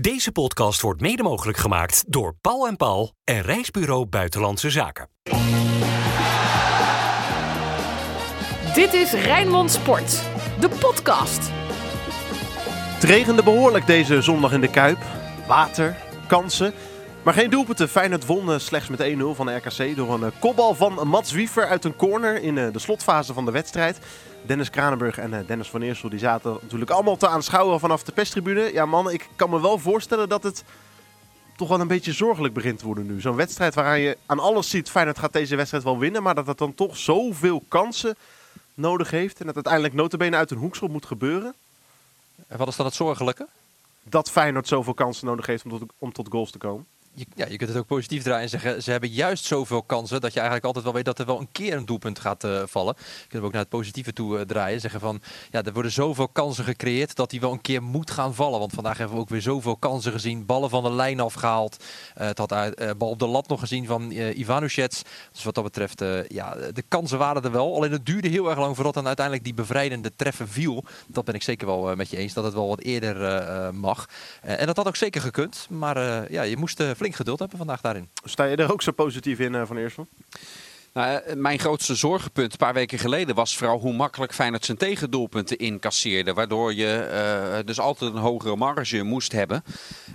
[0.00, 5.08] Deze podcast wordt mede mogelijk gemaakt door Paul en Paul en Reisbureau Buitenlandse Zaken.
[8.74, 10.22] Dit is Rijnmond Sport,
[10.60, 11.48] de podcast.
[12.94, 14.98] Het regende behoorlijk deze zondag in de Kuip.
[15.46, 15.96] Water,
[16.26, 16.72] kansen,
[17.22, 17.88] maar geen doelpunten.
[17.88, 19.04] Feyenoord won eh, slechts met 1-0
[19.34, 22.72] van de RKC door een eh, kopbal van Mats Wiever uit een corner in eh,
[22.72, 23.98] de slotfase van de wedstrijd.
[24.46, 28.72] Dennis Kranenburg en Dennis van Eersel die zaten natuurlijk allemaal te aanschouwen vanaf de pestribune.
[28.72, 30.64] Ja mannen, ik kan me wel voorstellen dat het
[31.56, 33.20] toch wel een beetje zorgelijk begint te worden nu.
[33.20, 36.46] Zo'n wedstrijd waaraan je aan alles ziet, Feyenoord gaat deze wedstrijd wel winnen, maar dat
[36.46, 38.16] het dan toch zoveel kansen
[38.74, 41.54] nodig heeft en dat uiteindelijk notabene uit een hoekschop moet gebeuren.
[42.46, 43.46] En wat is dan het zorgelijke?
[44.02, 46.86] Dat Feyenoord zoveel kansen nodig heeft om tot, om tot goals te komen
[47.18, 50.20] je, ja, je kunt het ook positief draaien en zeggen, ze hebben juist zoveel kansen
[50.20, 52.62] dat je eigenlijk altijd wel weet dat er wel een keer een doelpunt gaat uh,
[52.66, 52.94] vallen.
[52.98, 54.80] Je kunt ook naar het positieve toe uh, draaien.
[54.80, 58.34] Zeggen van, ja, er worden zoveel kansen gecreëerd dat die wel een keer moet gaan
[58.34, 58.58] vallen.
[58.58, 60.46] Want vandaag hebben we ook weer zoveel kansen gezien.
[60.46, 61.84] Ballen van de lijn afgehaald.
[62.18, 62.48] Uh, het had
[62.98, 65.02] bal op de lat nog gezien van Ivanushets.
[65.32, 67.74] Dus wat dat betreft, ja, de kansen waren er wel.
[67.74, 70.84] Alleen het duurde heel erg lang voordat dan uiteindelijk die bevrijdende treffen viel.
[71.06, 74.08] Dat ben ik zeker wel met je eens, dat het wel wat eerder mag.
[74.40, 75.66] en dat had ook zeker gekund.
[75.70, 78.08] Maar ja, je moest flink geduld hebben vandaag daarin.
[78.24, 80.08] Sta je er ook zo positief in, uh, Van Eersel?
[80.92, 84.76] Nou, eh, mijn grootste zorgenpunt een paar weken geleden was vooral hoe makkelijk Feyenoord zijn
[84.76, 86.32] tegendoelpunten incasseerde.
[86.34, 87.08] Waardoor je
[87.58, 89.64] uh, dus altijd een hogere marge moest hebben.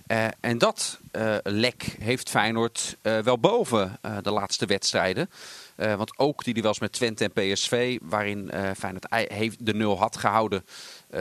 [0.08, 1.00] Uh, en dat
[1.44, 5.30] lek heeft Feyenoord wel boven de laatste wedstrijden.
[5.76, 10.18] want ook die die was met Twente en PSV, waarin Feyenoord heeft de nul had
[10.18, 10.64] gehouden.
[11.14, 11.20] Uh,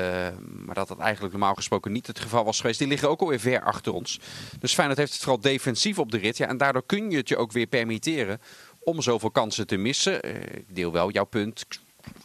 [0.65, 2.79] maar dat dat eigenlijk normaal gesproken niet het geval was geweest.
[2.79, 4.21] Die liggen ook alweer ver achter ons.
[4.59, 6.37] Dus Feyenoord heeft het vooral defensief op de rit.
[6.37, 8.41] Ja, en daardoor kun je het je ook weer permitteren
[8.81, 10.27] om zoveel kansen te missen.
[10.27, 11.65] Uh, ik deel wel jouw punt.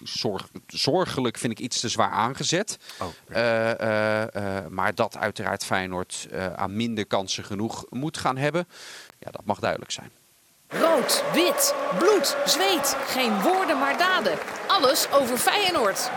[0.03, 2.77] Zorg, zorgelijk vind ik iets te zwaar aangezet.
[2.99, 4.31] Oh, ja.
[4.35, 8.67] uh, maar dat uiteraard Feyenoord aan minder kansen genoeg moet gaan hebben.
[9.19, 10.11] Ja, dat mag duidelijk zijn.
[10.67, 12.95] Rood, wit, bloed, zweet.
[13.07, 14.37] Geen woorden maar daden.
[14.67, 16.09] Alles over Feyenoord.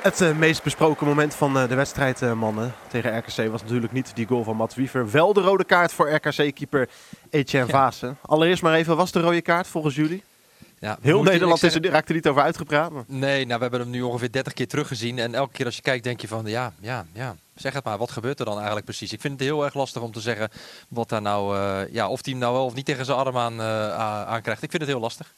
[0.00, 3.92] Het uh, meest besproken moment van uh, de wedstrijd, uh, mannen, tegen RKC was natuurlijk
[3.92, 5.10] niet die goal van Mats Wiever.
[5.10, 6.88] Wel de rode kaart voor RKC-keeper
[7.30, 7.72] Etienne ja.
[7.72, 8.18] Vaassen.
[8.22, 10.22] Allereerst maar even, was de rode kaart volgens jullie?
[10.78, 12.90] Ja, Heel Nederland is er, raakt er niet over uitgepraat.
[12.90, 13.04] Maar.
[13.06, 15.18] Nee, nou, we hebben hem nu ongeveer 30 keer teruggezien.
[15.18, 17.36] En elke keer als je kijkt, denk je van ja, ja, ja.
[17.54, 19.12] Zeg het maar, wat gebeurt er dan eigenlijk precies?
[19.12, 20.50] Ik vind het heel erg lastig om te zeggen
[20.88, 21.56] wat daar nou,
[21.92, 23.62] ja, of hij hem nou wel of niet tegen zijn arm aan,
[24.26, 24.62] aankrijgt.
[24.62, 25.34] Ik vind het heel lastig.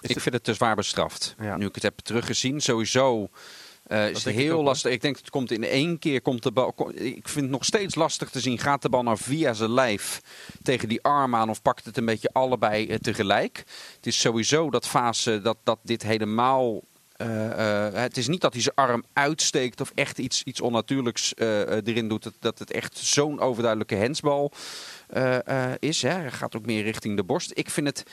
[0.00, 1.34] Ik vind het te zwaar bestraft.
[1.40, 1.56] Ja.
[1.56, 3.28] Nu ik het heb teruggezien, sowieso
[3.92, 4.92] uh, is heel lastig.
[4.92, 6.22] Ik denk dat het komt in één keer.
[6.22, 8.58] Komt de bal, ik vind het nog steeds lastig te zien.
[8.58, 10.20] Gaat de bal nou via zijn lijf
[10.62, 13.64] tegen die arm aan of pakt het een beetje allebei uh, tegelijk?
[13.96, 16.82] Het is sowieso dat fase dat, dat dit helemaal.
[17.16, 22.08] Uh, het is niet dat hij zijn arm uitsteekt of echt iets, iets onnatuurlijks erin
[22.08, 22.22] doet.
[22.22, 24.52] Dat, dat het echt zo'n overduidelijke hensbal
[25.78, 26.02] is.
[26.02, 26.10] Hè.
[26.10, 27.50] Hij gaat ook meer richting de borst.
[27.54, 28.04] Ik vind het.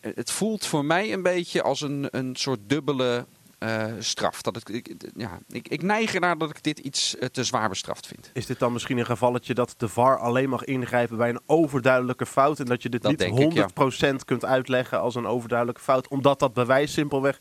[0.00, 3.26] Het voelt voor mij een beetje als een, een soort dubbele
[3.58, 4.42] uh, straf.
[4.42, 7.68] Dat het, ik, ja, ik, ik neig ernaar dat ik dit iets uh, te zwaar
[7.68, 8.30] bestraft vind.
[8.32, 12.26] Is dit dan misschien een gevalletje dat de VAR alleen mag ingrijpen bij een overduidelijke
[12.26, 13.52] fout en dat je dit dat niet 100% ik,
[13.98, 14.16] ja.
[14.24, 17.40] kunt uitleggen als een overduidelijke fout, omdat dat bewijs simpelweg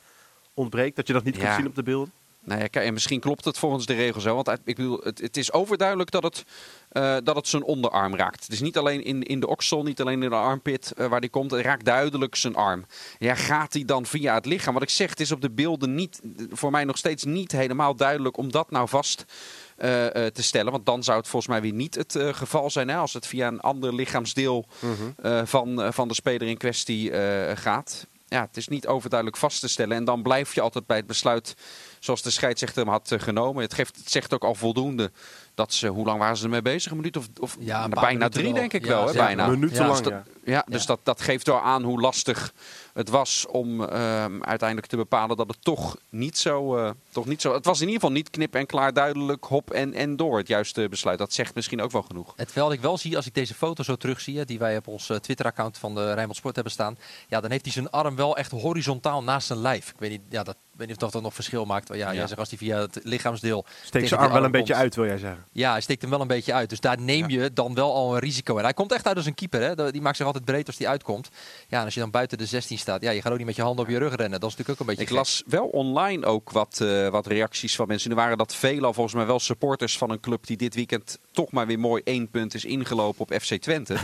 [0.54, 1.42] ontbreekt, dat je dat niet ja.
[1.42, 2.14] kunt zien op de beelden?
[2.48, 4.36] Nou ja, en misschien klopt het volgens de regels zo.
[4.36, 6.44] Want ik bedoel, het, het is overduidelijk dat het,
[6.92, 8.44] uh, dat het zijn onderarm raakt.
[8.44, 11.22] Het is niet alleen in, in de oksel, niet alleen in de armpit uh, waar
[11.22, 11.52] die komt.
[11.52, 12.86] Het raakt duidelijk zijn arm.
[13.20, 14.74] Ja, gaat hij dan via het lichaam?
[14.74, 16.22] Wat ik zeg, het is op de beelden niet,
[16.52, 19.86] voor mij nog steeds niet helemaal duidelijk om dat nou vast uh,
[20.26, 20.72] te stellen.
[20.72, 22.88] Want dan zou het volgens mij weer niet het geval zijn.
[22.88, 25.16] Hè, als het via een ander lichaamsdeel -hmm.
[25.48, 27.12] van, van de speler in kwestie
[27.56, 28.08] gaat.
[28.30, 29.98] Ja, het is niet overduidelijk vast te stellen.
[29.98, 31.56] En dan blijf je altijd bij het besluit
[32.00, 33.64] zoals de scheidsrechter hem had genomen.
[33.64, 35.12] Het, geeft, het zegt ook al voldoende
[35.54, 36.92] dat ze, hoe lang waren ze ermee bezig?
[36.92, 39.08] Een minuut of, of ja, bijna drie, denk ik wel.
[39.08, 39.44] Hè, bijna.
[39.44, 40.66] Een minuut ja, lang, dus dat, ja.
[40.68, 42.54] dus dat, dat geeft wel aan hoe lastig
[42.94, 47.42] het was om um, uiteindelijk te bepalen dat het toch niet zo, uh, toch niet
[47.42, 47.54] zo...
[47.54, 50.48] Het was in ieder geval niet knip en klaar duidelijk hop en, en door het
[50.48, 51.18] juiste besluit.
[51.18, 52.34] Dat zegt misschien ook wel genoeg.
[52.36, 55.10] Het wel ik wel zie, als ik deze foto zo terugzie, die wij op ons
[55.10, 56.98] uh, Twitter-account van de Rijnmond Sport hebben staan.
[57.28, 59.90] Ja, dan heeft hij zijn arm wel echt horizontaal naast zijn lijf.
[59.90, 61.88] Ik weet niet, ja, dat weet niet of dat nog verschil maakt.
[61.88, 62.14] Ja, ja.
[62.14, 63.66] Jij zegt als hij via het lichaamsdeel...
[63.84, 65.46] Steekt zijn arm wel een beetje uit, wil jij zeggen?
[65.52, 66.70] Ja, hij steekt hem wel een beetje uit.
[66.70, 68.58] Dus daar neem je dan wel al een risico.
[68.58, 69.62] En hij komt echt uit als een keeper.
[69.62, 69.92] Hè?
[69.92, 71.30] Die maakt zich altijd breed als hij uitkomt.
[71.68, 73.56] Ja, en als je dan buiten de 16 staat, ja, je gaat ook niet met
[73.56, 74.40] je handen op je rug rennen.
[74.40, 77.76] Dat is natuurlijk ook een beetje Ik las wel online ook wat, uh, wat reacties
[77.76, 78.10] van mensen.
[78.10, 81.52] Er waren dat veelal volgens mij wel supporters van een club die dit weekend toch
[81.52, 83.94] maar weer mooi één punt is ingelopen op FC Twente.
[83.94, 83.98] uh,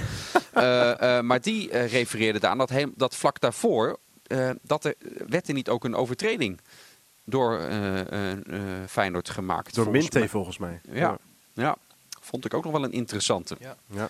[1.01, 3.99] uh, maar die refereerde aan dat, dat vlak daarvoor
[4.61, 4.95] dat er
[5.27, 6.59] werd er niet ook een overtreding
[7.23, 8.33] door uh, uh,
[8.87, 9.75] Feyenoord gemaakt.
[9.75, 10.81] Door Minte volgens mij.
[10.91, 11.17] Ja.
[11.53, 11.75] ja.
[12.21, 13.57] vond ik ook nog wel een interessante.
[13.59, 14.09] Ja.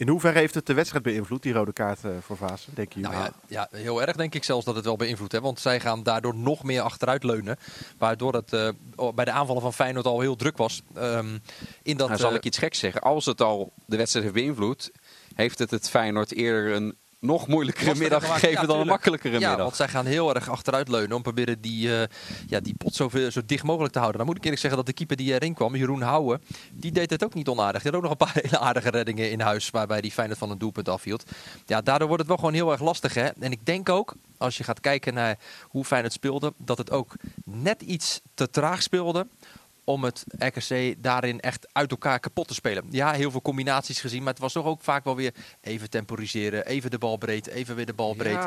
[0.00, 3.00] In hoeverre heeft het de wedstrijd beïnvloed, die rode kaart eh, voor Vaassen, denk je?
[3.00, 5.32] Nou ja, ja, heel erg denk ik zelfs dat het wel beïnvloedt.
[5.32, 5.40] Hè?
[5.40, 7.58] Want zij gaan daardoor nog meer achteruit leunen.
[7.98, 8.68] Waardoor het eh,
[9.14, 10.82] bij de aanvallen van Feyenoord al heel druk was.
[10.94, 11.38] Ehm,
[11.82, 13.00] in dat, Nou, zal eh, ik iets geks zeggen.
[13.00, 14.90] Als het al de wedstrijd heeft beïnvloed,
[15.34, 19.48] heeft het het Feyenoord eerder een nog moeilijkere middag gegeven Ja, dan een makkelijkere Ja,
[19.48, 19.64] middag.
[19.64, 22.06] want zij gaan heel erg achteruit leunen om proberen die, eh,
[22.46, 24.18] ja, die pot zo, zo dicht mogelijk te houden.
[24.18, 27.10] Dan moet ik eerlijk zeggen dat de keeper die erin kwam, Jeroen Houwen, die deed
[27.10, 27.82] het ook niet onaardig.
[27.82, 30.50] Die had ook nog een paar hele aardige reddingen in huis, waarbij die Feyenoord van
[30.50, 31.24] een doelpunt afhield.
[31.66, 33.14] Ja, daardoor wordt het wel gewoon heel erg lastig.
[33.14, 33.26] Hè?
[33.26, 37.12] En ik denk ook, als je gaat kijken naar hoe Feyenoord speelde, dat het ook
[37.44, 39.26] net iets te traag speelde
[39.92, 42.84] om het RKC daarin echt uit elkaar kapot te spelen.
[42.90, 46.66] Ja, heel veel combinaties gezien, maar het was toch ook vaak wel weer even temporiseren,
[46.66, 48.38] even de bal breed, even weer de bal breed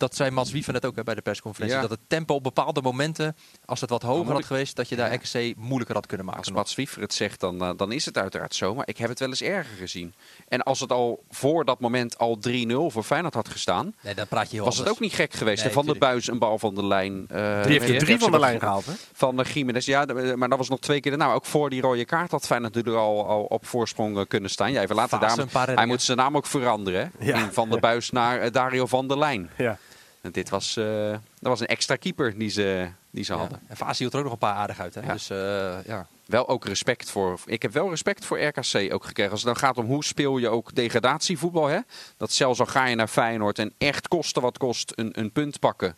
[0.00, 1.76] dat zei Mats Wieven net ook hè, bij de persconferentie.
[1.76, 1.82] Ja.
[1.82, 4.96] Dat het tempo op bepaalde momenten, als het wat hoger had ik- geweest, dat je
[4.96, 5.18] daar Ja.
[5.22, 6.40] RKC moeilijker had kunnen maken.
[6.42, 6.52] Als.
[6.52, 8.74] Mats Wiever het zegt, dan, eh, dan is het uiteraard zo.
[8.74, 10.14] Maar ik heb het wel eens erger gezien.
[10.48, 13.94] En als het al voor dat moment al 3-0 voor Feyenoord had gestaan...
[14.00, 15.64] Nee, dan praat je heel was het ook niet gek geweest.
[15.64, 16.04] Nee, van tuurlijk.
[16.04, 17.24] Buis een bal van de lijn.
[17.28, 18.92] eh, Die heeft er drie van de lijn gehaald, hè?
[19.12, 19.86] Van de Jiménez.
[19.86, 21.32] Ja, de- maar dat was nog twee keer daarna.
[21.34, 24.72] Ook voor die rode kaart had Feyenoord natuurlijk al, al op voorsprong eh, kunnen staan.
[24.72, 25.18] Ja, even later
[25.52, 27.12] paar Hij moet zijn naam ook veranderen.
[27.18, 27.26] Hè?
[27.26, 27.48] Ja.
[27.52, 29.50] Van der Buis naar eh, Dario van der Lijn.
[29.56, 29.78] Ja.
[30.20, 33.38] En dit was, eh, dat was een extra keeper die ze, die ze Ja.
[33.38, 33.60] hadden.
[33.66, 34.94] En Fasi hield er ook nog een paar aardig uit.
[34.94, 35.00] Hè?
[35.00, 35.12] Ja.
[35.12, 36.06] Dus eh, ja.
[36.26, 37.38] Wel ook respect voor.
[37.44, 39.30] Ik heb wel respect voor RKC ook gekregen.
[39.32, 41.66] Als het dan gaat om hoe speel je ook degradatievoetbal.
[41.66, 41.78] Hè?
[42.16, 45.58] Dat zelfs al ga je naar Feyenoord en echt kosten wat kost een, een punt
[45.58, 45.96] pakken.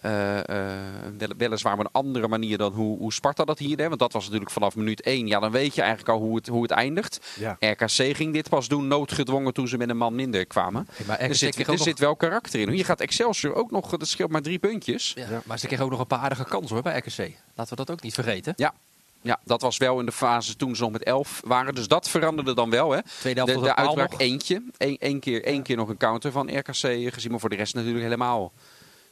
[0.00, 0.78] Eh, eh,
[1.18, 3.86] wel- weliswaar op een andere manier dan hoe, hoe Sparta dat hier deed.
[3.88, 5.26] Want dat was natuurlijk vanaf minuut 1.
[5.26, 7.20] Ja, dan weet je eigenlijk al hoe het, hoe het eindigt.
[7.38, 7.56] Ja.
[7.60, 10.86] RKC ging dit pas doen, noodgedwongen toen ze met een man minder kwamen.
[10.92, 12.76] Hey, maar Er zit, er nog- zit wel karakter in.
[12.76, 15.12] Je gaat Excelsior ook nog, dat scheelt maar drie puntjes.
[15.16, 17.18] ja, Maar ze kregen ook nog een paar aardige kansen hoor, bij RKC.
[17.54, 18.52] Laten we dat ook niet vergeten.
[18.56, 18.74] Ja.
[19.22, 21.74] Ja, dat was wel in de fase toen ze nog met 11 waren.
[21.74, 22.90] Dus dat veranderde dan wel.
[22.90, 22.98] Hè.
[23.02, 24.20] Tweede helft De, de uitbraak nog.
[24.20, 24.62] eentje.
[24.78, 26.72] Eén één keer, één keer nog een counter van RKC
[27.12, 27.30] gezien.
[27.30, 28.52] Maar voor de rest natuurlijk helemaal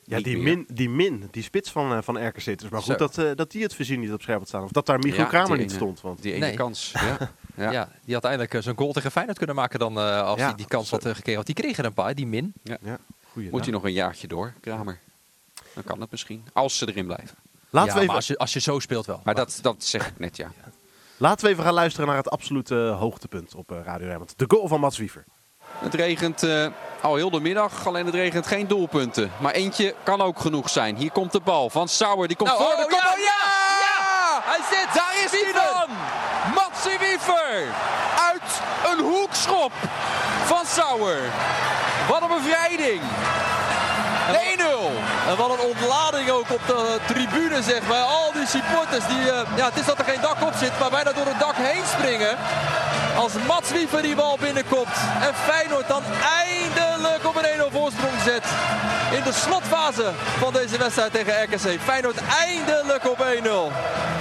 [0.09, 2.45] Ja, die min, die min, die spits van, eh, van RKC.
[2.45, 2.97] Het is maar goed Zo.
[2.99, 4.63] dat, eh, dat die het voorzien niet op scherp had staan.
[4.63, 5.75] Of dat daar Michiel Ja, Kramer niet ene.
[5.75, 6.01] stond.
[6.01, 6.57] Want Die ene Nee.
[6.57, 6.91] kans.
[6.93, 7.19] Ja.
[7.57, 7.71] Ja.
[7.71, 7.89] Ja.
[8.05, 10.55] die had eindelijk eh, zijn goal tegen Feyenoord kunnen maken dan eh, als Ja, hij
[10.55, 11.35] die kans had gekregen.
[11.35, 12.53] Want die kregen er een paar, die min.
[13.33, 14.99] Moet hij nog een jaartje door, Kramer?
[15.75, 16.45] Dan kan het misschien.
[16.53, 17.37] Als ze erin blijven.
[17.71, 19.21] Laten, ja, we even, maar als je, als je zo speelt wel.
[19.25, 20.51] Maar dat, dat zeg ik net, ja.
[21.17, 24.35] laten we even gaan luisteren naar het absolute hoogtepunt op Radio Rijnmond.
[24.37, 25.25] De goal van Mats Wiever.
[25.79, 26.67] Het regent eh,
[27.01, 29.33] al heel de middag, alleen het regent geen doelpunten.
[29.39, 30.97] Maar eentje kan ook genoeg zijn.
[30.97, 33.19] Hier komt de bal van Sauer, die komt Nou, voor oh, de ja, kopbal.
[33.19, 33.43] ja,
[33.87, 34.43] ja!
[34.45, 34.95] Hij zit!
[34.95, 35.97] Daar is hij dan!
[36.55, 37.65] Matsie Wiever!
[38.31, 38.51] Uit
[38.93, 39.73] een hoekschop
[40.45, 41.19] van Sauer.
[42.09, 43.01] Wat een bevrijding!
[44.29, 44.69] 1-0!
[45.29, 48.03] En wat een ontlading ook op de tribune, zeg maar.
[48.03, 50.91] Al die supporters, die, eh, ja, het is dat er geen dak op zit, maar
[50.91, 52.37] bijna door het dak heen springen.
[53.17, 54.97] Als Mats Wiever die bal binnenkomt.
[55.21, 56.03] En Feyenoord dan
[56.47, 58.45] eindelijk op een 1-0 voorsprong zet.
[59.17, 61.81] In de slotfase van deze wedstrijd tegen RKC.
[61.81, 64.18] Feyenoord eindelijk op 1-0.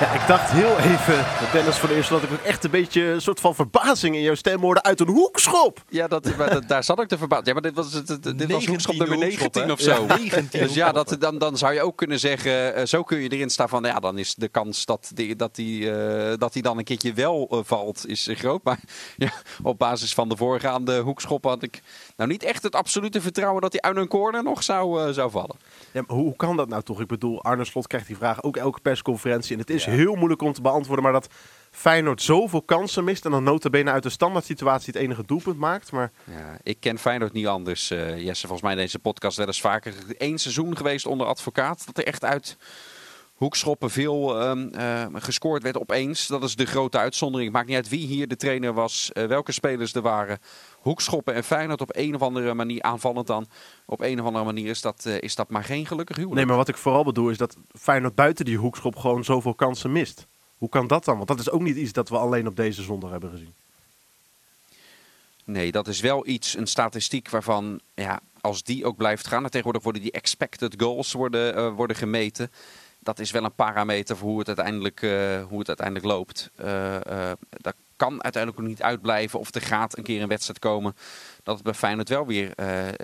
[0.00, 3.20] Ja, ik dacht heel even, Dennis van Eersel, dat ik ook echt een beetje een
[3.20, 5.82] soort van verbazing in jouw stem hoorde uit een hoekschop.
[5.88, 7.46] Ja, dat, maar dat- daar zat ik te verbaasd.
[7.46, 9.72] Ja, maar dit was, het, het- dit was hoekschop 19e nummer hoekschop, 19 hè?
[9.72, 10.06] of zo.
[10.08, 13.18] Ja, 19 Dus ja, dat, dan, dan zou je ook kunnen zeggen, eh, zo kun
[13.18, 16.52] je erin staan van, ja, dan is de kans dat die, dat die, eh, dat
[16.52, 18.64] die dan een keertje wel eh, valt, is groot.
[18.64, 18.78] Maar
[19.16, 19.30] ja,
[19.62, 21.82] op basis van de voorgaande hoekschop had ik
[22.16, 25.56] nou niet echt het absolute vertrouwen dat hij uit een corner nog zou, zou vallen.
[25.92, 27.00] Ja, maar hoe, hoe kan dat nou toch?
[27.00, 29.52] Ik bedoel, Arne Slot krijgt die vraag ook elke persconferentie.
[29.52, 31.28] En het is heel moeilijk om te beantwoorden, maar dat
[31.70, 35.58] Feyenoord zoveel kansen mist en dan nota bene uit de standaard situatie het enige doelpunt
[35.58, 35.92] maakt.
[35.92, 38.46] Maar Ja, ik ken Feyenoord niet anders, eh, Jesse.
[38.46, 39.94] Volgens mij deze podcast wel eens vaker.
[40.18, 41.86] Eén seizoen geweest onder advocaat.
[41.86, 42.56] Dat er echt uit
[43.34, 46.26] hoekschoppen veel ehm, eh, gescoord werd opeens.
[46.26, 47.52] Dat is de grote uitzondering.
[47.52, 50.38] Maakt niet uit wie hier de trainer was, eh, welke spelers er waren.
[50.84, 53.46] Hoekschoppen en Feyenoord op een of andere manier, aanvallend dan.
[53.86, 56.40] Op een of andere manier is dat, eh, is dat maar geen gelukkig huwelijk.
[56.40, 59.92] nee, maar wat ik vooral bedoel is dat Feyenoord buiten die hoekschop gewoon zoveel kansen
[59.92, 60.26] mist.
[60.58, 61.16] Hoe kan dat dan?
[61.16, 63.54] Want dat is ook niet iets dat we alleen op deze zondag hebben gezien.
[65.44, 69.44] Nee, dat is wel iets, een statistiek waarvan, ja, als die ook blijft gaan.
[69.44, 72.50] En tegenwoordig worden die expected goals worden, eh, worden gemeten.
[73.04, 76.50] Dat is wel een parameter voor hoe het uiteindelijk, eh, hoe het uiteindelijk loopt.
[76.56, 80.58] Eh eh, dat kan uiteindelijk ook niet uitblijven of er gaat een keer een wedstrijd
[80.58, 80.96] komen
[81.42, 82.54] dat het bij Feyenoord wel weer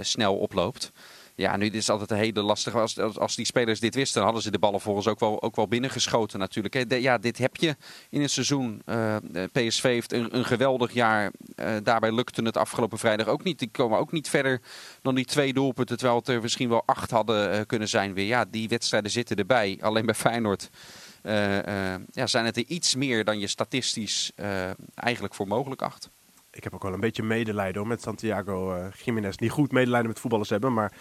[0.00, 0.92] snel oploopt.
[1.40, 2.78] Ja, nu is het altijd een hele lastige.
[2.78, 5.56] Als, als, die spelers dit wisten, dan hadden ze de ballen volgens ook wel, ook
[5.56, 6.90] wel binnengeschoten natuurlijk.
[7.00, 7.76] ja, dit heb je
[8.10, 8.82] in een seizoen.
[8.84, 11.32] Eh, de PSV heeft een, een geweldig jaar.
[11.54, 13.58] Eh, daarbij lukte het afgelopen vrijdag ook niet.
[13.58, 14.60] Die komen ook niet verder
[15.02, 15.96] dan die twee doelpunten.
[15.96, 18.26] Terwijl het er misschien wel acht hadden eh, kunnen zijn weer.
[18.26, 19.78] Ja, die wedstrijden zitten erbij.
[19.80, 20.70] Alleen bij Feyenoord
[21.22, 25.82] eh, eh, ja, zijn het er iets meer dan je statistisch eh, eigenlijk voor mogelijk
[25.82, 26.10] acht.
[26.50, 29.36] Ik heb ook wel een beetje medelijden hoor, met Santiago eh Jiménez.
[29.36, 30.92] Niet goed medelijden met voetballers hebben, maar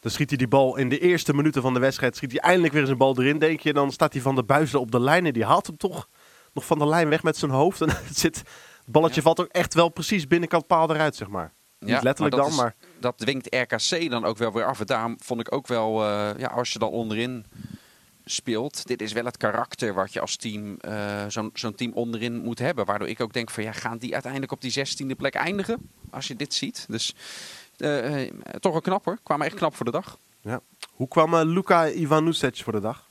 [0.00, 2.16] dan schiet hij die bal in de eerste minuten van de wedstrijd.
[2.16, 3.72] Schiet hij eindelijk weer eens een bal erin, denk je.
[3.72, 6.08] Dan staat hij van de buizen op de lijn en die haalt hem toch
[6.54, 7.80] nog van de lijn weg met zijn hoofd.
[7.82, 8.46] En het, zit, het
[8.86, 9.22] balletje Ja.
[9.22, 11.52] valt ook echt wel precies binnenkant paal eruit, zeg maar.
[11.78, 14.80] Niet letterlijk dan, is- maar dat dwingt RKC dan ook wel weer af.
[14.80, 17.46] En daarom vond ik ook wel, eh, ja, als je dan onderin
[18.24, 22.36] speelt, dit is wel het karakter wat je als team, eh, zo'n zo'n team onderin
[22.42, 22.84] moet hebben.
[22.84, 25.90] Waardoor ik ook denk van, ja, gaan die uiteindelijk op die zestiende plek eindigen?
[26.10, 26.84] Als je dit ziet.
[26.88, 27.14] Dus
[27.80, 29.18] eh, eh, toch een knapper.
[29.22, 30.18] Kwamen echt knap voor de dag.
[30.92, 33.08] hoe kwam eh, Luka Ivanusic voor de dag?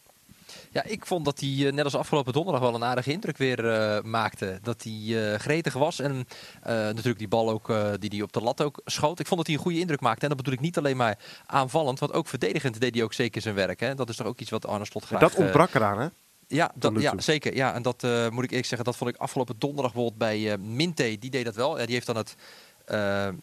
[0.71, 4.03] Ja, ik vond dat hij net als afgelopen donderdag wel een aardige indruk weer eh,
[4.03, 4.59] maakte.
[4.61, 6.27] Dat hij eh, gretig was en
[6.61, 9.19] eh, natuurlijk die bal ook eh, die hij op de lat ook schoot.
[9.19, 10.21] Ik vond dat hij een goede indruk maakte.
[10.21, 13.41] En dat bedoel ik niet alleen maar aanvallend, want ook verdedigend deed hij ook zeker
[13.41, 13.79] zijn werk.
[13.79, 13.95] Hè.
[13.95, 15.19] Dat is toch ook iets wat Arne Slot graag...
[15.19, 16.07] dat ontbrak eraan, hè?
[16.47, 17.55] ja, dat, ja, zeker.
[17.55, 20.51] Ja, en dat eh, moet ik eerlijk zeggen, dat vond ik afgelopen donderdag bijvoorbeeld bij
[20.51, 21.17] eh Minte.
[21.19, 21.79] Die deed dat wel.
[21.79, 22.35] Ja, die heeft dan het,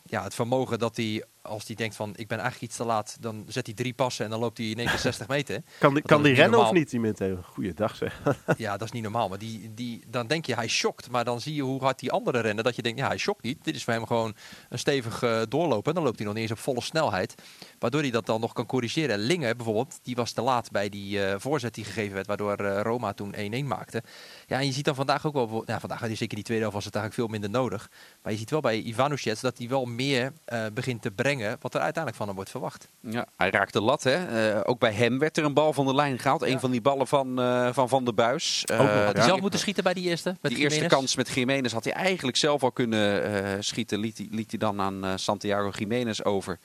[0.04, 3.16] ja, het vermogen dat hij, als hij denkt van ik ben eigenlijk iets te laat,
[3.20, 5.62] dan zet hij drie passen en dan loopt hij in één keer 60 meter.
[5.78, 7.38] Kan die, kan die rennen of niet, die Minte?
[7.42, 8.22] Goeiedag zeg.
[8.56, 9.28] Ja, dat is niet normaal.
[9.28, 11.10] Maar die, die, dan denk je hij shokt.
[11.10, 12.64] Maar dan zie je hoe hard die anderen rennen.
[12.64, 13.64] Dat je denkt, ja, hij shokt niet.
[13.64, 14.34] Dit is voor hem gewoon
[14.68, 15.88] een stevig eh, doorlopen.
[15.88, 17.34] En dan loopt hij nog niet eens op volle snelheid.
[17.78, 19.18] Waardoor hij dat dan nog kan corrigeren.
[19.18, 22.26] Linge bijvoorbeeld, die was te laat bij die eh, voorzet die gegeven werd.
[22.26, 24.02] Waardoor eh, Roma toen 1-1 maakte.
[24.46, 25.62] Ja, en je ziet dan vandaag ook wel...
[25.66, 27.90] Ja, vandaag had hij zeker die tweede helft was het eigenlijk veel minder nodig.
[28.22, 31.32] Maar je ziet wel bij Ivanusic dat hij wel meer eh, begint te brengen.
[31.40, 32.88] Wat er uiteindelijk van hem wordt verwacht.
[33.00, 34.02] Ja, hij raakt de lat.
[34.02, 34.50] Hè.
[34.54, 36.42] Eh, ook bij hem werd er een bal van de lijn gehaald.
[36.42, 38.64] Een van die ballen van eh, Van, van der Buis.
[38.64, 39.12] Eh, Had Ja.
[39.12, 40.36] hij zelf moeten schieten bij die eerste?
[40.40, 43.98] Met die eerste kans met Jiménez had hij eigenlijk zelf al kunnen eh, schieten.
[43.98, 46.58] Liet hij, liet hij dan aan eh, Santiago Jiménez over.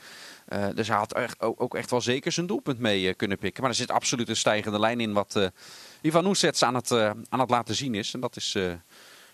[0.46, 3.62] Eh, dus hij had echt, ook, ook echt wel zeker zijn doelpunt mee kunnen pikken.
[3.62, 5.46] Maar er zit absoluut een stijgende lijn in wat eh
[6.02, 6.92] Ivan Oesets aan het,
[7.30, 8.14] aan het laten zien is.
[8.14, 8.64] En dat is, eh,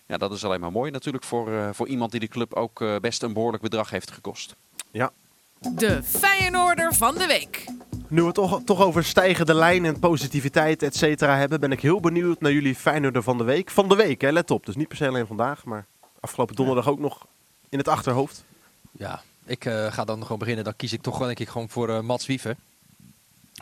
[0.06, 2.84] ja, dat is alleen maar mooi natuurlijk voor, eh, voor iemand die de club ook
[3.02, 4.56] best een behoorlijk bedrag heeft gekost.
[4.92, 5.12] Ja.
[5.60, 7.66] De Feyenoorder van de week.
[8.08, 11.82] Nu we het toch, toch over stijgende lijn en positiviteit, et cetera, hebben, ben ik
[11.82, 13.70] heel benieuwd naar jullie Feyenoorder van de week.
[13.70, 14.66] Van de week, hè, let op.
[14.66, 15.86] Dus niet per se alleen vandaag, maar
[16.20, 17.26] afgelopen donderdag ook nog
[17.70, 18.44] in het achterhoofd.
[18.92, 20.64] Ja, ik eh, ga dan gewoon beginnen.
[20.64, 22.56] Dan kies ik toch denk ik gewoon voor eh, Mats Wiever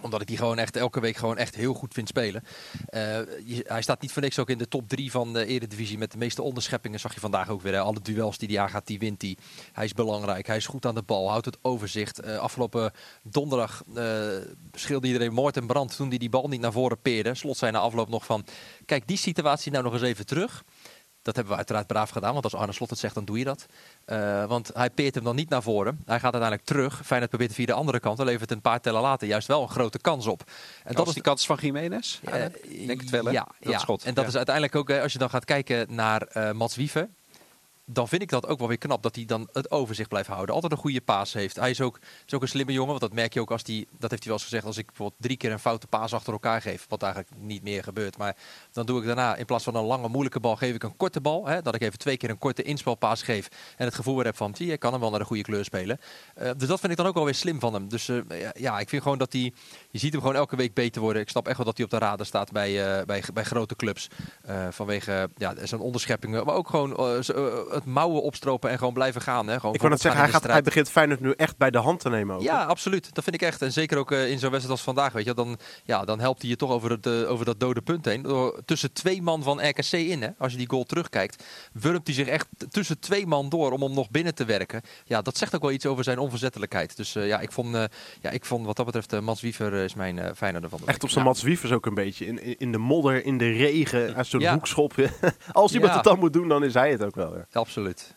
[0.03, 2.43] omdat ik die gewoon echt elke week gewoon echt heel goed vind spelen.
[2.85, 3.19] Eh,
[3.63, 5.97] hij staat niet voor niks ook in de top 3 van de Eredivisie.
[5.97, 7.79] Met de meeste onderscheppingen zag je vandaag ook weer.
[7.79, 9.37] Alle duels die hij aangaat, die wint hij.
[9.71, 10.47] Hij is belangrijk.
[10.47, 11.29] Hij is goed aan de bal.
[11.29, 12.19] Houdt het overzicht.
[12.19, 12.91] Eh, afgelopen
[13.23, 14.01] donderdag eh
[14.73, 17.35] scheelde iedereen moord en brand toen hij die bal niet naar voren peerde.
[17.35, 18.45] Slot zei na afloop nog van,
[18.85, 20.63] kijk die situatie nou nog eens even terug.
[21.23, 23.43] Dat hebben we uiteraard braaf gedaan, want als Arne Slot het zegt, dan doe je
[23.43, 23.65] dat.
[24.05, 25.99] Eh, want hij peert hem dan niet naar voren.
[26.05, 27.01] Hij gaat uiteindelijk terug.
[27.05, 28.17] Feyenoord probeert het via de andere kant.
[28.17, 30.43] Dan levert een paar tellen later juist wel een grote kans op.
[30.83, 32.19] En dat is die kans van Jiménez?
[32.23, 33.31] eh, Ik denk het wel, hè?
[33.31, 33.77] Ja, Dat ja.
[33.79, 34.03] schot.
[34.03, 34.29] en dat Ja.
[34.29, 37.09] is uiteindelijk ook, hè, als je dan gaat kijken naar eh Mats Wiever.
[37.85, 40.55] Dan vind ik dat ook wel weer knap dat hij dan het overzicht blijft houden.
[40.55, 41.55] Altijd een goede paas heeft.
[41.55, 42.89] Hij is ook, is ook een slimme jongen.
[42.89, 43.87] Want dat merk je ook als die.
[43.99, 44.65] Dat heeft hij wel eens gezegd.
[44.65, 46.85] Als ik bijvoorbeeld drie keer een foute paas achter elkaar geef.
[46.89, 48.17] Wat eigenlijk niet meer gebeurt.
[48.17, 48.35] Maar
[48.71, 50.55] dan doe ik daarna in plaats van een lange moeilijke bal.
[50.55, 51.47] Geef ik een korte bal.
[51.47, 53.47] Hè, dat ik even twee keer een korte inspelpaas geef.
[53.77, 54.55] En het gevoel weer heb van.
[54.55, 55.99] Zie ik kan hem wel naar de goede kleur spelen.
[56.35, 57.89] Eh, dus dat vind ik dan ook wel weer slim van hem.
[57.89, 58.17] Dus eh,
[58.53, 59.53] ja, ik vind gewoon dat hij.
[59.89, 61.21] Je ziet hem gewoon elke week beter worden.
[61.21, 63.75] Ik snap echt wel dat hij op de radar staat bij, eh, bij, bij grote
[63.75, 64.07] clubs.
[64.69, 66.45] Vanwege ja, zijn onderscheppingen.
[66.45, 67.23] Maar ook gewoon
[67.83, 69.47] het mouwen opstropen en gewoon blijven gaan.
[69.47, 69.59] Hè.
[69.59, 71.99] Gewoon Ik wou net zeggen, hij, gaat, hij begint Feyenoord nu echt bij de hand
[71.99, 72.41] te nemen ook.
[72.41, 73.13] ja, absoluut.
[73.15, 73.61] Dat vind ik echt.
[73.61, 76.41] En zeker ook eh, in zo'n wedstrijd als vandaag, weet je, dan, ja, dan helpt
[76.41, 78.21] hij je toch over, het, eh, over dat dode punt heen.
[78.21, 82.15] Door, tussen twee man van RKC in, hè, als je die goal terugkijkt, wurmt hij
[82.15, 84.81] zich echt tussen twee man door om hem nog binnen te werken.
[85.05, 86.97] Ja, dat zegt ook wel iets over zijn onverzettelijkheid.
[86.97, 87.75] Dus eh, ja, ik vond,
[88.21, 91.03] ja, ik vond wat dat betreft, Mats Wiever is mijn uh, Feyenoorder van de Echt
[91.03, 91.29] op zijn Ja.
[91.29, 92.25] Mats Wievers ook een beetje.
[92.25, 94.53] In, in, in de modder, in de regen, uit zo'n Ja.
[94.53, 94.93] hoekschop.
[95.51, 95.95] Als iemand Ja.
[95.97, 97.35] het dan moet doen, dan is hij het ook wel.
[97.35, 97.45] Ja.
[97.63, 98.13] Absoluut.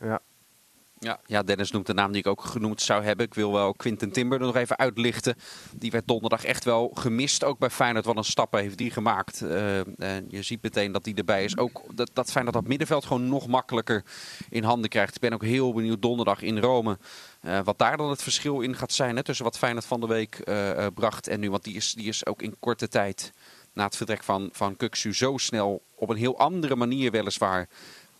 [0.98, 3.26] Ja, ja, Dennis noemt de naam die ik ook genoemd zou hebben.
[3.26, 5.34] Ik wil wel Quinten Timber er nog even uitlichten.
[5.72, 7.44] Die werd donderdag echt wel gemist.
[7.44, 8.04] Ook bij Feyenoord.
[8.04, 9.42] Wat een stappen heeft die gemaakt.
[9.42, 11.56] Eh, en je ziet meteen dat die erbij is.
[11.56, 14.04] Ook dat, dat Feyenoord dat middenveld gewoon nog makkelijker
[14.50, 15.14] in handen krijgt.
[15.14, 16.98] Ik ben ook heel benieuwd donderdag in Rome.
[17.40, 19.16] eh, wat daar dan het verschil in gaat zijn.
[19.16, 21.50] Hè, tussen wat Feyenoord van de week eh, eh, bracht en nu.
[21.50, 23.32] Want die is, die is ook in korte tijd
[23.72, 27.68] na het vertrek van, van Kuksu zo snel op een heel andere manier weliswaar.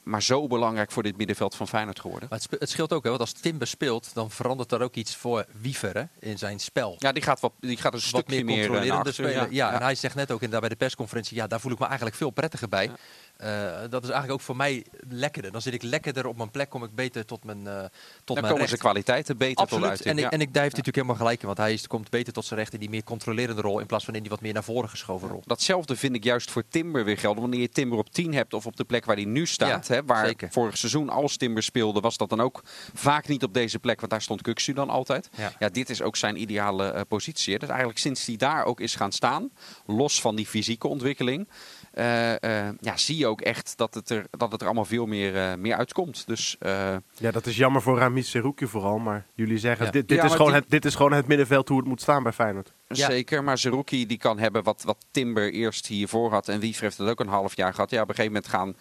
[0.07, 2.29] Maar zo belangrijk voor dit middenveld van Feyenoord geworden.
[2.31, 5.47] Maar het, scheelt ook, hè, want als Timber speelt, dan verandert er ook iets voor
[5.61, 6.97] Wiever hè, in zijn spel.
[6.99, 9.33] Ja, die gaat, wat, die gaat een wat stukje meer eh, controlerende spelen.
[9.33, 9.73] Ja, ja.
[9.73, 11.87] en hij zegt net ook in, daar bij de persconferentie, ja, daar voel ik me
[11.87, 12.91] eigenlijk veel prettiger bij.
[13.37, 13.49] Eh,
[13.91, 15.53] dat is eigenlijk ook voor mij lekkerder.
[15.53, 17.91] Dan zit ik lekkerder op mijn plek, kom ik beter tot mijn, uh, tot Dan
[18.25, 18.69] mijn komen recht.
[18.69, 19.83] zijn kwaliteiten beter Absoluut.
[19.83, 20.09] tot uiting.
[20.17, 20.31] En, ja.
[20.31, 21.47] en ik, daar heeft hij natuurlijk helemaal gelijk in.
[21.47, 23.81] Want hij is, komt beter tot zijn recht in die meer controlerende rol.
[23.81, 25.43] In plaats van in die wat meer naar voren geschoven rol.
[25.47, 27.41] Datzelfde vind ik juist voor Timber weer gelden.
[27.41, 29.87] Wanneer je Timber op 10 hebt of op de plek waar hij nu staat.
[29.87, 30.49] Ja, hè, waar zeker.
[30.53, 32.63] vorig seizoen als Timber speelde, was dat dan ook
[32.95, 33.99] vaak niet op deze plek.
[33.99, 35.29] Want daar stond Kuksu dan altijd.
[35.37, 35.53] Ja.
[35.59, 37.53] Ja, dit is ook zijn ideale eh, positie.
[37.53, 37.59] hè.
[37.59, 39.51] Dus eigenlijk sinds hij daar ook is gaan staan,
[39.87, 41.49] los van die fysieke ontwikkeling.
[41.97, 45.07] Eh, eh, ja, zie je ook echt dat het er, dat het er allemaal veel
[45.07, 46.27] meer, eh, meer uitkomt.
[46.27, 48.99] Dus eh, Ja, dat is jammer voor Ramiz Seruki vooral.
[48.99, 49.91] Maar jullie zeggen, Ja.
[49.93, 51.87] dit, dit, Ja, is maar gewoon die- het, dit is gewoon het middenveld hoe het
[51.87, 52.73] moet staan bij Feyenoord.
[52.89, 53.07] Ja.
[53.11, 56.49] Zeker, maar Zerouki die kan hebben wat, wat Timber eerst hiervoor had.
[56.49, 57.91] En Wiever heeft het ook een half jaar gehad.
[57.91, 58.77] Ja, op een gegeven moment gaan...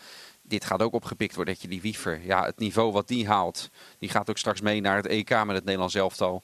[0.48, 2.20] Dit gaat ook opgepikt worden, dat je die Wiever...
[2.26, 3.70] Ja, het niveau wat die haalt,
[4.00, 6.44] die gaat ook straks mee naar het EK met het Nederlands elftal.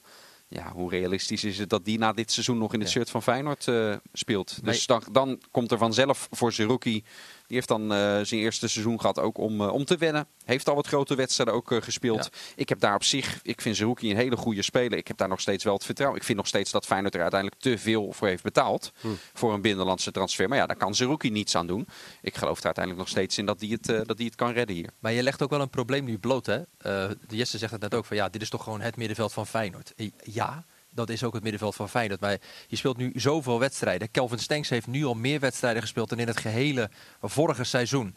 [0.54, 3.22] Ja, hoe realistisch is het dat die na dit seizoen nog in het shirt van
[3.22, 4.64] Feyenoord eh, speelt?
[4.64, 7.04] Dus dan, dan komt er vanzelf voor Zerouki...
[7.52, 10.26] Die heeft dan eh, zijn eerste seizoen gehad ook om, eh, om te wennen.
[10.44, 12.30] Heeft al wat grote wedstrijden ook eh, gespeeld.
[12.56, 14.98] Ik heb daar op zich, ik vind Zerouki een hele goede speler.
[14.98, 16.20] Ik heb daar nog steeds wel het vertrouwen.
[16.20, 18.92] Ik vind nog steeds dat Feyenoord er uiteindelijk te veel voor heeft betaald.
[19.32, 20.48] Voor een binnenlandse transfer.
[20.48, 21.88] Maar ja, daar kan Zerouki niets aan doen.
[22.22, 24.76] Ik geloof er uiteindelijk nog steeds in dat hij het, dat hij het kan redden
[24.76, 24.90] hier.
[24.98, 26.60] Maar je legt ook wel een probleem nu bloot, hè?
[26.78, 29.46] De Jesse zegt het net ook van ja, dit is toch gewoon het middenveld van
[29.46, 29.92] Feyenoord.
[30.24, 32.20] Ja, dat is ook het middenveld van Feyenoord.
[32.20, 34.10] Maar je speelt nu zoveel wedstrijden.
[34.10, 38.14] Kelvin Stenks heeft nu al meer wedstrijden gespeeld dan in het gehele vorige seizoen.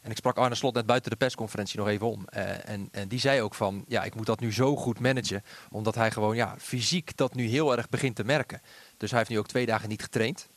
[0.00, 2.26] En ik sprak Arne Slot net buiten de persconferentie nog even om.
[2.28, 5.44] Eh, en, en die zei ook van, ja, ik moet dat nu zo goed managen.
[5.70, 8.60] Omdat hij gewoon, ja, fysiek dat nu heel erg begint te merken.
[8.96, 10.48] Dus hij heeft nu ook twee dagen niet getraind.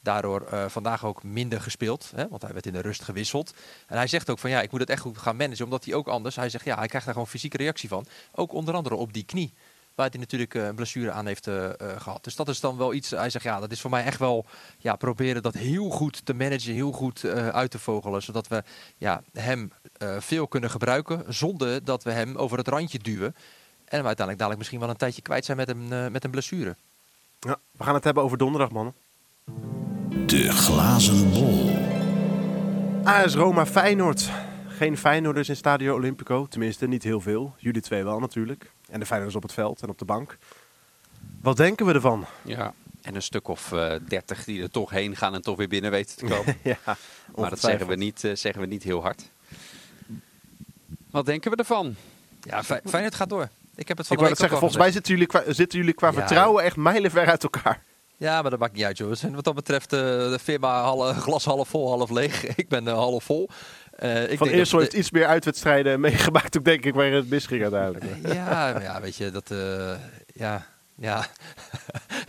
[0.00, 3.54] Daardoor eh, vandaag ook minder gespeeld, hè, want hij werd in de rust gewisseld.
[3.86, 5.94] En hij zegt ook van ja, ik moet het echt goed gaan managen, omdat hij
[5.94, 8.06] ook anders, hij zegt ja, hij krijgt daar gewoon fysieke reactie van.
[8.32, 9.54] Ook onder andere op die knie,
[9.94, 12.24] waar hij natuurlijk eh, een blessure aan heeft eh, eh, gehad.
[12.24, 14.46] Dus dat is dan wel iets, hij zegt ja, dat is voor mij echt wel
[14.78, 18.22] ja, proberen dat heel goed te managen, heel goed eh, uit te vogelen.
[18.22, 18.62] Zodat we
[18.96, 23.34] ja, hem eh, veel kunnen gebruiken, zonder dat we hem over het randje duwen.
[23.84, 26.30] En hem uiteindelijk dadelijk misschien wel een tijdje kwijt zijn met een, eh, met een
[26.30, 26.76] blessure.
[27.40, 28.94] Ja, we gaan het hebben over donderdag, mannen.
[30.26, 31.70] De glazen bol.
[33.04, 34.30] AS Roma Feyenoord.
[34.66, 36.46] Geen Feyenoorders in Stadio Olimpico.
[36.46, 37.54] Tenminste, niet heel veel.
[37.56, 38.72] Jullie twee wel natuurlijk.
[38.92, 40.36] En de Feyenoorders op het veld en op de bank.
[41.42, 42.26] Wat denken we ervan?
[42.42, 42.72] Ja.
[43.02, 45.90] En een stuk of eh, dertig die er toch heen gaan en toch weer binnen
[45.90, 46.58] weten te komen.
[46.72, 46.78] ja,
[47.36, 49.22] maar dat zeggen we, niet, eh, zeggen we niet heel hard.
[51.10, 51.94] Wat denken we ervan?
[52.40, 53.48] Ja, Fey- Feyenoord gaat door.
[53.74, 56.06] Ik heb het van Ik de zeggen, volgens mij zitten jullie qua, zitten jullie qua
[56.08, 56.12] Ja.
[56.12, 57.82] vertrouwen echt mijlenver uit elkaar.
[58.16, 59.08] Ja, maar dat maakt niet uit, joh.
[59.08, 62.44] We zijn wat dat betreft eh, de firma half, glas half vol, half leeg.
[62.56, 63.48] Ik ben half vol.
[63.96, 67.62] Eh, ik Van Eersel heeft iets meer uitwedstrijden meegemaakt, ook denk ik, waar het misging
[67.62, 68.04] uiteindelijk.
[68.22, 69.50] Ja, ja, weet je, dat...
[69.50, 69.94] eh,
[70.26, 70.66] ja,
[71.02, 71.26] ja.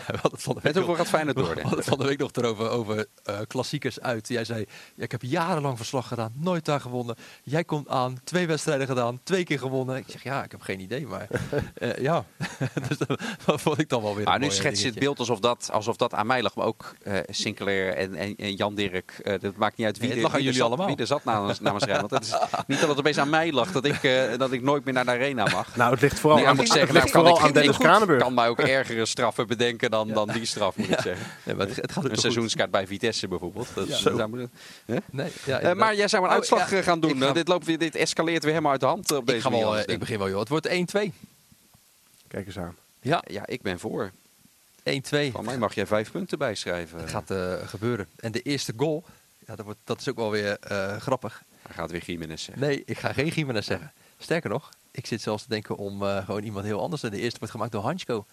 [0.07, 1.97] We hadden het van de week Met hoeveel gaat Feyenoord door, We hadden het van
[1.97, 4.27] de week nog erover over eh, klassiekers uit.
[4.27, 7.15] Jij zei, ja, ik heb jarenlang verslag gedaan, nooit daar gewonnen.
[7.43, 9.95] Jij komt aan, twee wedstrijden gedaan, twee keer gewonnen.
[9.97, 11.27] Ik zeg, ja, ik heb geen idee, maar
[11.75, 12.25] eh, ja.
[12.87, 12.97] dus
[13.45, 15.95] dat vond ik dan wel weer Maar nu schets je het beeld alsof dat, alsof
[15.95, 16.55] dat aan mij lag.
[16.55, 19.19] Maar ook eh Sinclair en, en, en Jan Dirk.
[19.23, 20.67] eh, dat maakt niet uit wie, Nee, er- het lag aan wie er jullie zat,
[20.67, 20.87] allemaal.
[20.87, 22.11] wie er zat namens, namens Rijnmond.
[22.11, 22.33] Het is
[22.67, 25.05] niet dat het opeens aan mij lag dat ik, eh, dat ik nooit meer naar
[25.05, 25.75] de arena mag.
[25.75, 27.77] Nou, het ligt vooral Nee, aan, het zeggen, ligt nou, kan vooral ik- aan Dennis
[27.77, 28.21] Kranenburg.
[28.21, 31.27] kan mij ook ergere straffen bedenken dan, dan die straf, moet ik zeggen.
[31.43, 33.67] Nee, maar het, het gaat Een seizoenskaart bij Vitesse bijvoorbeeld.
[33.73, 33.91] Dat, Ja.
[33.91, 34.51] dat zou moeten-
[34.85, 34.93] Hè?
[34.95, 35.03] goed.
[35.13, 37.17] Nee, ja, Eh, maar jij zou een Oh, uitslag ja, eh, gaan doen.
[37.17, 39.49] ga- Eh, dit, loopt weer, dit escaleert weer helemaal uit de hand op ik, ga
[39.51, 40.39] wel, eh, ik begin wel, joh.
[40.39, 41.13] Het wordt 1-2.
[42.27, 42.75] Kijk eens aan.
[43.01, 43.31] Ja, ik.
[43.31, 44.11] Ja, ik ben voor.
[44.83, 45.31] 1-2.
[45.31, 46.99] Van mij mag jij vijf punten bijschrijven.
[46.99, 47.33] Het gaat
[47.69, 48.07] gebeuren.
[48.15, 49.03] En de eerste goal,
[49.47, 51.43] ja, dat, wordt, dat is ook wel weer eh, grappig.
[51.61, 52.63] Hij gaat weer Jiménez zeggen.
[52.65, 53.91] Nee, ik ga geen Gimenez zeggen.
[54.19, 57.03] Sterker nog, ik zit zelfs te denken om eh, gewoon iemand heel anders.
[57.03, 58.25] En de eerste wordt gemaakt door Hansko.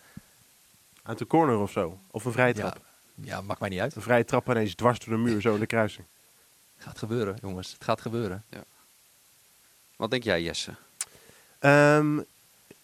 [1.11, 1.99] Uit de corner of zo.
[2.11, 2.85] Of een vrije Ja, trap.
[3.14, 3.94] ja, maakt mij niet uit.
[3.96, 6.07] Een vrije trap ineens dwars door de muur, zo in de kruising.
[6.75, 7.73] Het gaat gebeuren, jongens.
[7.73, 8.44] Het gaat gebeuren.
[9.96, 10.75] Wat denk jij, Jesse?
[11.59, 12.20] Ehm,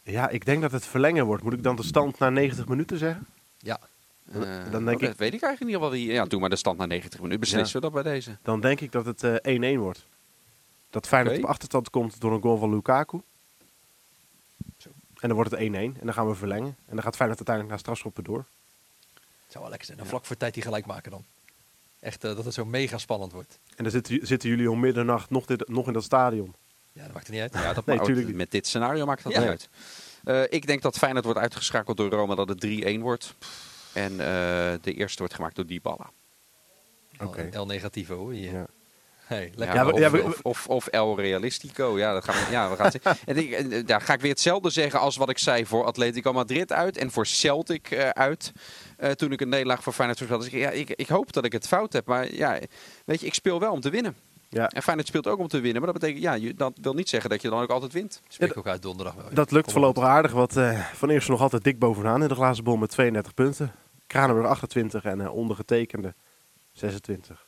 [0.02, 1.42] ja, ik denk dat het verlengen wordt.
[1.42, 3.26] Moet ik dan de stand naar 90 minuten zeggen?
[3.58, 3.78] Ja,
[4.24, 6.12] Dan Eh, denk oh, ik- dat weet ik eigenlijk niet wel wie.
[6.12, 7.40] Ja, doe maar de stand naar 90 minuten.
[7.40, 8.36] Beslissen we dat bij deze?
[8.42, 10.06] Dan denk ik dat het eh, 1-1 wordt.
[10.90, 11.44] Dat Feyenoord Oké.
[11.44, 13.20] op achterstand komt door een goal van Lukaku.
[14.76, 14.90] Zo.
[15.20, 15.62] En dan wordt het 1-1.
[15.74, 16.76] En dan gaan we verlengen.
[16.86, 18.44] En dan gaat Feyenoord uiteindelijk naar strafschoppen door.
[19.14, 19.98] het zou wel lekker zijn.
[19.98, 21.24] Dan vlak voor tijd die gelijk maken dan.
[22.00, 23.58] Echt eh, dat het zo mega spannend wordt.
[23.76, 26.54] En dan zitten, zitten jullie om middernacht nog, dit, nog in dat stadion.
[26.92, 27.52] Ja, dat maakt er niet uit.
[27.52, 29.40] Ja, dat Nee, met dit scenario maakt dat Ja.
[29.40, 29.68] niet uit.
[30.24, 33.34] Eh, ik denk dat Feyenoord wordt uitgeschakeld door Roma, dat het 3-1 wordt.
[33.92, 36.10] En eh, de eerste wordt gemaakt door Dybala.
[37.20, 37.48] Oké.
[37.52, 38.32] El Negativo hoor.
[38.32, 38.52] Hier.
[38.52, 38.66] Ja.
[39.26, 39.74] Hey, Ja.
[39.74, 41.98] Ja, of, ja, we- of, of, of El Realistico.
[41.98, 42.90] Ja, dat gaan we, ja, we gaan.
[43.24, 46.32] En ik, eh, daar ga ik weer hetzelfde zeggen als wat ik zei voor Atletico
[46.32, 48.52] Madrid uit en voor Celtic eh, uit.
[48.96, 50.44] eh, toen ik een nederlaag voor Feyenoord voorspelde.
[50.44, 52.06] Dus ik, ja, ik, ik hoop dat ik het fout heb.
[52.06, 52.58] Maar ja,
[53.04, 54.16] weet je, ik speel wel om te winnen.
[54.48, 54.68] Ja.
[54.68, 55.82] En Feyenoord speelt ook om te winnen.
[55.82, 58.20] Maar dat betekent, ja, je, dat wil niet zeggen dat je dan ook altijd wint.
[58.28, 59.24] Spreek ook uit donderdag wel.
[59.32, 62.34] Dat lukt Kom voorlopig aardig, want eh, Van Eersel nog altijd dik bovenaan in de
[62.34, 63.72] glazen bol met 32 punten.
[64.06, 66.14] Kranenburg 28 en ondergetekende
[66.72, 67.46] 26.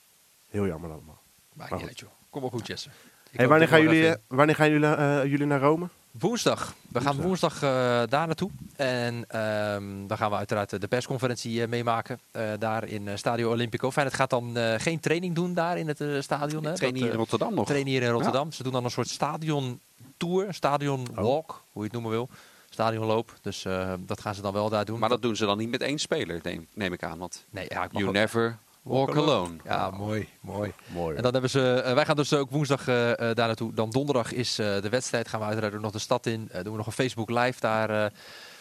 [0.48, 1.17] Heel jammer allemaal.
[1.58, 1.88] Maakt Maar niet goed.
[1.88, 2.30] uit, joh.
[2.30, 2.88] Kom maar goed, Jesse.
[2.88, 2.94] Ik
[3.30, 5.88] Hey, hoop wanneer, gaan jullie, even- eh, wanneer gaan jullie, eh, jullie naar Rome?
[6.10, 6.74] Woensdag.
[6.88, 7.54] We gaan Woensdag.
[7.54, 7.60] eh,
[8.08, 8.50] daar naartoe.
[8.76, 12.20] En ehm, dan gaan we uiteraard eh, de persconferentie eh, meemaken.
[12.30, 13.90] eh, daar in eh, Stadio Olimpico.
[13.90, 16.64] Fijn, het gaat dan eh, geen training doen daar in het eh, stadion.
[16.64, 16.74] Hè?
[16.74, 17.66] Trainen Dat, hier eh, in Rotterdam nog.
[17.66, 18.52] trainen hier in Rotterdam.
[18.52, 19.80] Ze doen dan een soort stadion
[20.16, 21.16] tour, stadion Oh.
[21.16, 22.28] walk, hoe je het noemen wil.
[22.70, 23.34] Stadionloop.
[23.42, 24.98] Dus eh, dat gaan ze dan wel daar doen.
[24.98, 27.18] Maar dat doen ze dan niet met één speler, neem, neem ik aan.
[27.18, 29.56] Want nee, ja, ik you ook- never walk alone.
[29.64, 30.72] Ja, mooi, mooi.
[30.92, 31.16] Mooi.
[31.16, 33.74] En dan hebben ze, eh, wij gaan dus ook woensdag eh, eh, daar naartoe.
[33.74, 35.28] Dan donderdag is eh, de wedstrijd.
[35.28, 36.48] Gaan we uiteraard ook nog de stad in.
[36.52, 38.10] Eh, doen we nog een Facebook live daar eh,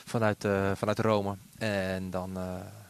[0.05, 1.35] vanuit, eh, vanuit Rome.
[1.57, 2.43] En dan eh,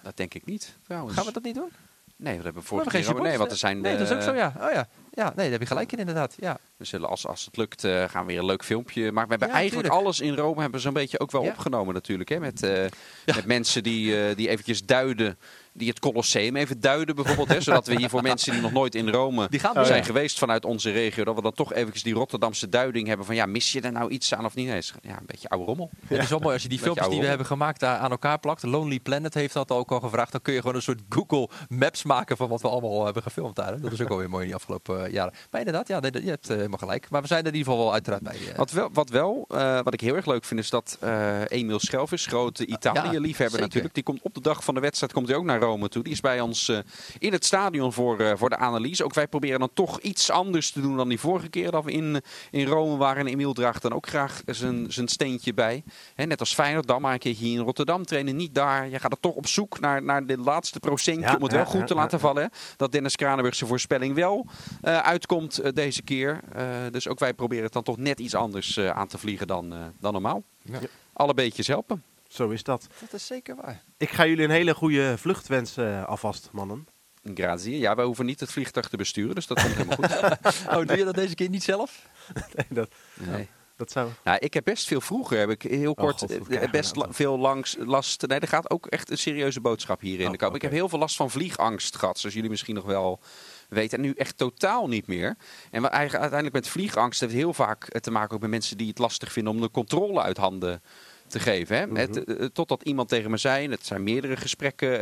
[0.04, 1.16] Dat denk ik niet, trouwens.
[1.16, 1.70] gaan we dat niet doen.
[2.16, 3.82] Nee, dat hebben we vorige keer Nee, want er zijn...
[3.82, 4.54] Nee, dat is ook eh, zo, ja.
[4.62, 4.88] Oh ja.
[5.12, 6.36] Ja, nee, daar heb je gelijk in inderdaad.
[6.40, 6.58] Ja.
[6.78, 9.24] We zullen als, als het lukt, eh, gaan we weer een leuk filmpje maken.
[9.24, 10.06] We hebben Ja, eigenlijk tuurlijk.
[10.06, 11.50] alles in Rome hebben we zo'n beetje ook wel Ja.
[11.50, 12.30] opgenomen natuurlijk.
[12.30, 12.40] Hè?
[12.40, 12.86] Met, eh,
[13.26, 15.38] met mensen die, eh, die eventjes duiden,
[15.74, 17.48] die het Colosseum even duiden bijvoorbeeld.
[17.48, 17.62] Hè?
[17.62, 20.04] Zodat we hier voor mensen die nog nooit in Rome Die gaan Oh, zijn ja.
[20.04, 23.46] geweest vanuit onze regio, dat we dan toch eventjes die Rotterdamse duiding hebben van ja,
[23.46, 24.68] mis je er nou iets aan of niet?
[24.68, 25.90] Nee, is- ja, een beetje oude rommel.
[26.08, 28.40] Het is wel mooi als je die filmpjes die we hebben gemaakt daar aan elkaar
[28.40, 28.64] plakt.
[28.64, 30.32] Lonely Planet heeft dat ook al gevraagd.
[30.32, 33.56] Dan kun je gewoon een soort Google Maps maken van wat we allemaal hebben gefilmd
[33.56, 33.74] daar.
[33.74, 33.80] hè.
[33.80, 35.34] Dat is ook alweer mooi in die afgelopen eh, jaren.
[35.52, 37.10] Maar inderdaad, ja, je hebt helemaal gelijk.
[37.10, 38.38] Maar we zijn er in ieder geval wel uiteraard bij.
[38.52, 38.58] eh.
[38.58, 41.80] Wat wel, wat, wel eh, wat ik heel erg leuk vind, is dat eh Emiel
[41.80, 45.44] Schelvis, grote Italië-liefhebber natuurlijk, die komt op de dag van de wedstrijd komt hij ook
[45.44, 46.04] naar Rome toe.
[46.04, 46.78] Die is bij ons eh,
[47.20, 49.04] in het stadion voor, eh, voor de analyse.
[49.04, 51.92] Ook wij proberen dan toch iets anders te doen dan die vorige keer dat we
[51.92, 53.26] in, in Rome waren.
[53.26, 55.84] En Emiel draagt dan ook graag zijn, zijn steentje bij.
[56.16, 58.36] Hè, net als Feyenoord, dan maar een keertje hier in Rotterdam trainen.
[58.36, 58.90] Niet daar.
[58.90, 61.62] Je gaat er toch op zoek naar, naar de laatste procentje Ja, om het wel
[61.62, 62.00] ja, goed ja, te ja.
[62.00, 62.44] laten vallen.
[62.44, 62.50] hè.
[62.78, 64.46] Dat Dennis Kranenburg zijn voorspelling wel
[64.82, 66.40] eh, uitkomt deze keer.
[66.58, 69.48] Eh, dus ook wij proberen het dan toch net iets anders eh, aan te vliegen
[69.48, 70.44] dan, eh, dan normaal.
[70.62, 70.80] Ja.
[71.14, 72.04] Alle beetjes helpen.
[72.28, 72.88] Zo is dat.
[73.00, 73.84] Dat is zeker waar.
[73.98, 76.88] Ik ga jullie een hele goede vlucht wensen alvast, mannen.
[77.34, 77.78] Grazie.
[77.78, 80.36] Ja, wij hoeven niet het vliegtuig te besturen, dus dat komt helemaal goed.
[80.78, 82.08] Oh, doe je dat deze keer niet zelf?
[82.56, 83.48] Nee, dat, Nee.
[83.76, 84.10] dat zou...
[84.24, 87.08] Nou, ik heb best veel vroeger, heb ik heel kort, God, krijgen we best nou
[87.08, 88.28] la- veel langs last.
[88.28, 90.56] Nee, er gaat ook echt een serieuze boodschap hier in Oh, de koop.
[90.56, 93.20] Ik heb heel veel last van vliegangst gehad, zoals jullie misschien nog wel
[93.68, 93.98] weten.
[93.98, 95.36] En nu echt totaal niet meer.
[95.72, 98.50] En wat eigenlijk uiteindelijk met vliegangst heeft het heel vaak eh, te maken ook met
[98.50, 100.82] mensen die het lastig vinden om de controle uit handen
[101.28, 101.78] te geven.
[101.78, 102.02] Hè?
[102.02, 105.00] Het, eh, eh, totdat iemand tegen me zei, en het zijn meerdere gesprekken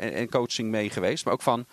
[0.00, 1.66] en, en coaching mee geweest, maar ook van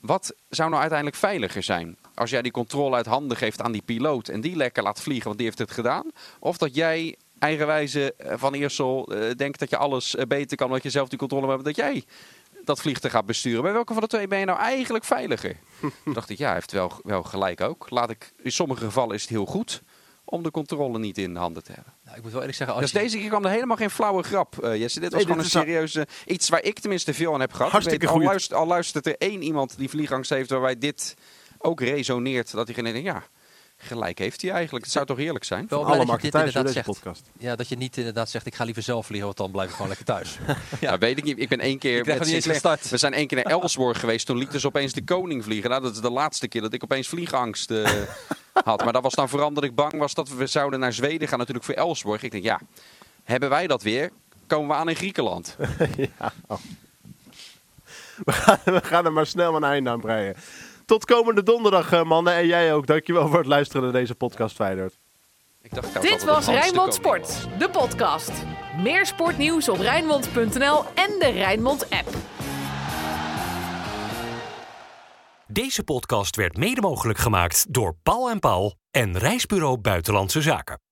[0.00, 1.96] wat zou nou uiteindelijk veiliger zijn?
[2.14, 5.24] Als jij die controle uit handen geeft aan die piloot en die lekker laat vliegen,
[5.24, 6.10] want die heeft het gedaan.
[6.38, 11.08] Of dat jij eigenwijze van Eersel denkt dat je alles beter kan, omdat je zelf
[11.08, 12.04] die controle hebt, dat jij
[12.64, 13.62] dat vliegtuig gaat besturen.
[13.62, 15.56] Bij welke van de twee ben je nou eigenlijk veiliger?
[16.04, 17.90] Toen dacht ik, ja, hij heeft wel, wel gelijk ook.
[17.90, 19.82] Laat ik, in sommige gevallen is het heel goed
[20.24, 21.92] om de controle niet in handen te hebben.
[22.04, 23.90] Nou, ik moet wel eerlijk zeggen, als Dus je- deze keer kwam er helemaal geen
[23.90, 25.00] flauwe grap, eh, Jesse.
[25.00, 26.06] Dit was Nee, gewoon dit een serieuze...
[26.26, 27.70] Iets waar ik tenminste veel aan heb gehad.
[27.72, 30.50] Hartstikke Ik weet, al, luistert, al luistert er één iemand die vliegangst heeft...
[30.50, 31.14] waarbij dit
[31.58, 32.50] ook resoneert.
[32.52, 33.22] Dat diegene denkt, ja,
[33.82, 34.84] gelijk heeft hij eigenlijk.
[34.84, 35.66] Het zou toch heerlijk zijn?
[35.68, 36.86] wel Alle dat je markten inderdaad deze zegt.
[36.86, 37.30] podcast.
[37.38, 39.74] Ja, dat je niet inderdaad zegt, ik ga liever zelf vliegen, want dan blijf ik
[39.74, 40.38] gewoon lekker thuis.
[40.80, 41.38] Ja, weet ik niet.
[41.40, 42.04] Ik ben één keer...
[42.06, 42.78] Met Sinclair-.
[42.90, 44.26] We zijn één keer naar Elsborg geweest.
[44.26, 45.70] Toen liet dus opeens de koning vliegen.
[45.70, 47.90] Nou, dat is de laatste keer dat ik opeens vliegangst eh,
[48.64, 48.84] had.
[48.84, 51.38] Maar dat was dan vooral omdat ik bang was dat we zouden naar Zweden gaan.
[51.38, 52.22] Natuurlijk voor Elsborg.
[52.22, 52.60] Ik denk, ja,
[53.24, 54.10] hebben wij dat weer?
[54.46, 55.56] Komen we aan in Griekenland?
[55.96, 56.32] ja.
[56.46, 56.58] oh.
[58.24, 60.36] we, gaan, we gaan er maar snel een einde aan breien.
[60.92, 62.34] Tot komende donderdag, eh, mannen.
[62.34, 62.86] En jij ook.
[62.86, 64.98] Dankjewel voor het luisteren naar deze podcast, Feyenoord.
[65.62, 67.58] Ik dacht trouwens Dit was Rijnmond Sport, was.
[67.58, 68.30] de podcast.
[68.82, 72.08] Meer sportnieuws op Rijnmond.nl en de Rijnmond app.
[75.46, 80.91] Deze podcast werd mede mogelijk gemaakt door Paul en Paul en Reisbureau Buitenlandse Zaken.